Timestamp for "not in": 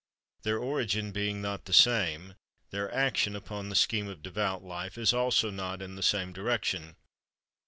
5.51-5.93